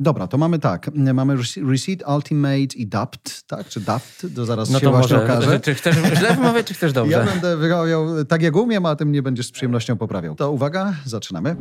[0.00, 0.90] Dobra, to mamy tak.
[1.14, 1.36] Mamy
[1.70, 3.68] Receipt, Ultimate i DAPT, tak?
[3.68, 4.26] Czy DAPT?
[4.36, 5.60] To zaraz No się to właśnie może, okaże.
[5.60, 7.12] czy chcesz źle wymawiać, czy chcesz dobrze?
[7.18, 10.34] Ja będę wymawiał tak jak umiem, a ty mnie będziesz z przyjemnością poprawiał.
[10.34, 11.56] To uwaga, zaczynamy.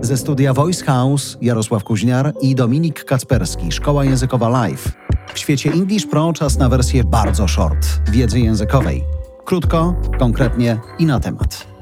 [0.00, 4.92] Ze studia Voice House Jarosław Kuźniar i Dominik Kacperski, Szkoła Językowa Live.
[5.34, 9.04] W świecie English Pro czas na wersję bardzo short, wiedzy językowej.
[9.44, 11.77] Krótko, konkretnie i na temat.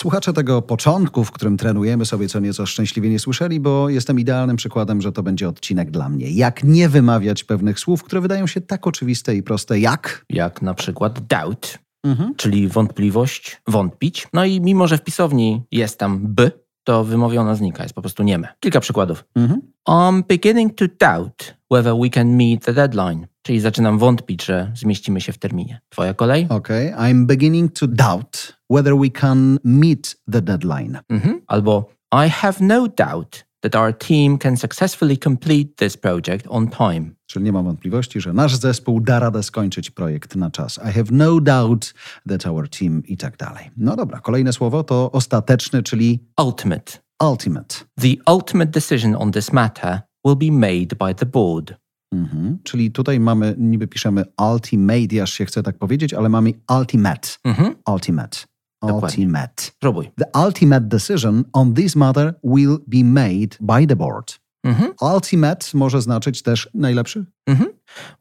[0.00, 4.56] Słuchacze tego początku, w którym trenujemy sobie co nieco szczęśliwie nie słyszeli, bo jestem idealnym
[4.56, 6.30] przykładem, że to będzie odcinek dla mnie.
[6.30, 10.24] Jak nie wymawiać pewnych słów, które wydają się tak oczywiste i proste jak...
[10.30, 12.34] Jak na przykład doubt, Mhm.
[12.36, 14.28] czyli wątpliwość, wątpić.
[14.32, 16.50] No i mimo, że w pisowni jest tam b,
[16.84, 18.48] to wymowiona znika, jest po prostu nieme.
[18.60, 19.24] Kilka przykładów.
[19.34, 19.60] Mhm.
[19.88, 23.26] I'm beginning to doubt whether we can meet the deadline.
[23.42, 25.80] Czyli zaczynam wątpić, że zmieścimy się w terminie.
[25.88, 26.46] Twoja kolej?
[26.48, 30.98] Okay, I'm beginning to doubt whether we can meet the deadline.
[31.08, 31.40] Mhm.
[31.46, 31.88] Albo
[32.26, 37.10] I have no doubt that our team can successfully complete this project on time.
[37.26, 40.80] Czyli nie mam wątpliwości, że nasz zespół da radę skończyć projekt na czas.
[40.90, 41.94] I have no doubt
[42.28, 43.70] that our team i tak dalej.
[43.76, 46.92] No dobra, kolejne słowo to ostateczny, czyli Ultimate.
[47.30, 47.74] ultimate.
[48.00, 51.74] The ultimate decision on this matter will be made by the board.
[52.12, 52.58] Mhm.
[52.62, 57.28] Czyli tutaj mamy, niby piszemy ultimate, aż się chce tak powiedzieć, ale mamy ultimate.
[57.44, 57.74] Mhm.
[57.88, 58.38] Ultimate.
[58.82, 59.08] Dokładnie.
[59.08, 59.62] Ultimate.
[59.62, 60.10] Spróbuj.
[60.18, 64.40] The ultimate decision on this matter will be made by the board.
[64.64, 64.92] Mhm.
[65.14, 67.24] Ultimate może znaczyć też najlepszy?
[67.46, 67.68] Mhm.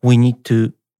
[0.04, 0.54] We need to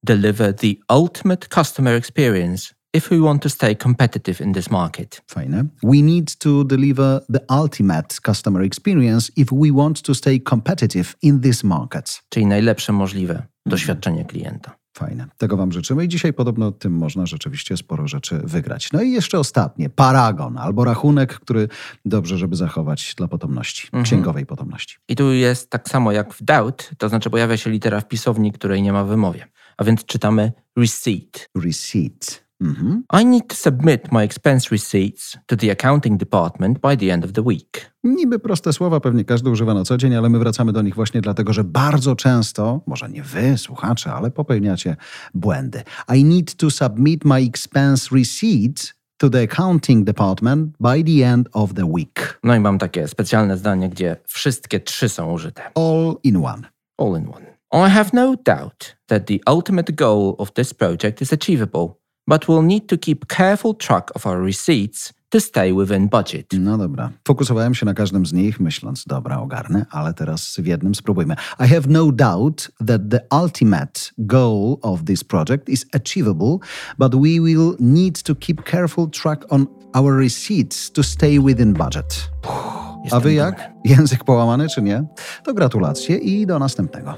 [0.04, 5.22] deliver the ultimate customer experience if we want to stay competitive in this market.
[5.28, 5.66] Fajne.
[5.84, 11.40] We need to deliver the ultimate customer experience if we want to stay competitive in
[11.40, 12.22] this market.
[12.30, 14.76] Czyli najlepsze możliwe doświadczenie klienta.
[14.98, 15.28] Fajne.
[15.38, 18.92] Tego Wam życzymy i dzisiaj podobno tym można rzeczywiście sporo rzeczy wygrać.
[18.94, 21.68] No i jeszcze ostatnie, paragon albo rachunek, który
[22.06, 24.98] dobrze, żeby zachować dla potomności, księgowej potomności.
[25.08, 28.52] I tu jest tak samo jak w doubt, to znaczy pojawia się litera w pisowni,
[28.52, 29.48] której nie ma w wymowie.
[29.78, 31.50] A więc czytamy receipt.
[31.56, 32.49] Receipt.
[32.62, 33.04] Mhm.
[33.22, 37.32] I need to submit my expense receipts to the accounting department by the end of
[37.32, 37.92] the week.
[38.04, 41.22] Niby proste słowa, pewnie każdy używa na co dzień, ale my wracamy do nich właśnie
[41.22, 44.96] dlatego, że bardzo często, może nie wy, słuchacze, ale popełniacie
[45.34, 45.84] błędy.
[46.16, 51.74] I need to submit my expense receipt to the accounting department by the end of
[51.74, 52.40] the week.
[52.44, 55.62] No i mam takie specjalne zdanie, gdzie wszystkie trzy są użyte.
[55.76, 56.62] All in one.
[56.98, 57.50] All in one.
[57.72, 61.99] I have no doubt that the ultimate goal of this project is achievable,
[62.30, 66.54] but we'll need to keep careful track of our receipts to stay within budget.
[66.54, 67.12] No dobra.
[67.28, 71.36] Fokusowałem się na każdym z nich, myśląc, dobra, ogarnę, ale teraz w jednym spróbujmy.
[71.60, 76.58] I have no doubt that the ultimate goal of this project is achievable,
[76.98, 82.30] but we will need to keep careful track on our receipts to stay within budget.
[83.12, 83.72] A wy jak?
[83.86, 85.04] Język połamany czy nie?
[85.44, 87.18] To gratulacje i do następnego.